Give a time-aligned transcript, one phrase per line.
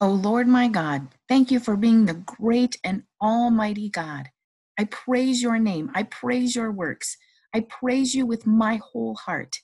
[0.00, 4.30] O Lord my God, thank you for being the great and almighty God.
[4.78, 5.90] I praise your name.
[5.92, 7.16] I praise your works.
[7.52, 9.56] I praise you with my whole heart.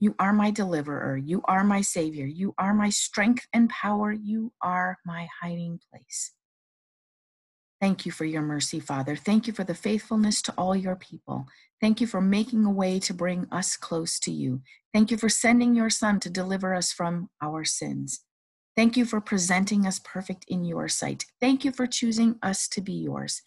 [0.00, 1.16] You are my deliverer.
[1.16, 2.26] You are my savior.
[2.26, 4.10] You are my strength and power.
[4.10, 6.32] You are my hiding place.
[7.80, 9.14] Thank you for your mercy, Father.
[9.14, 11.46] Thank you for the faithfulness to all your people.
[11.80, 14.62] Thank you for making a way to bring us close to you.
[14.92, 18.24] Thank you for sending your Son to deliver us from our sins.
[18.76, 21.24] Thank you for presenting us perfect in your sight.
[21.40, 23.40] Thank you for choosing us to be yours.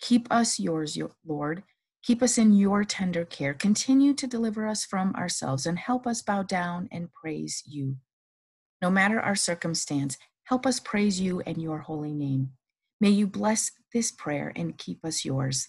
[0.00, 1.62] Keep us yours, Lord.
[2.02, 3.54] Keep us in your tender care.
[3.54, 7.96] Continue to deliver us from ourselves and help us bow down and praise you.
[8.82, 12.50] No matter our circumstance, help us praise you and your holy name.
[13.00, 15.68] May you bless this prayer and keep us yours.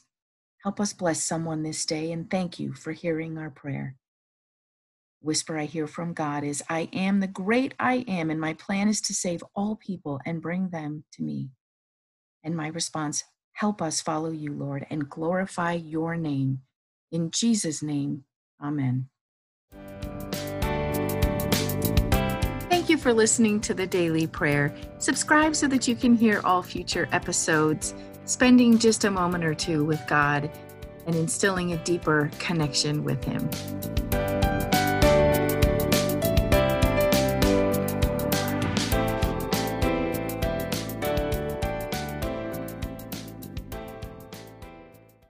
[0.63, 3.95] Help us bless someone this day and thank you for hearing our prayer
[5.22, 8.88] whisper I hear from God is, I am the great I am, and my plan
[8.88, 11.50] is to save all people and bring them to me.
[12.44, 16.59] And my response, help us follow you, Lord, and glorify your name.
[17.12, 18.23] In Jesus' name,
[18.64, 19.09] amen.
[22.70, 24.73] Thank you for listening to the Daily Prayer.
[24.97, 27.94] Subscribe so that you can hear all future episodes,
[28.25, 30.50] spending just a moment or two with God
[31.06, 33.50] and instilling a deeper connection with Him.